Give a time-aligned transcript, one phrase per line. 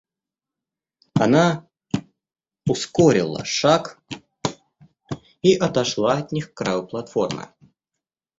[1.13, 1.67] Она
[2.67, 3.99] ускорила шаг
[5.43, 7.53] и отошла от них к краю платформы.